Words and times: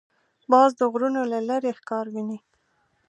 باز 0.51 0.71
د 0.79 0.81
غرونو 0.91 1.21
له 1.31 1.39
لیرې 1.47 1.71
ښکار 1.79 2.05
ویني 2.13 2.39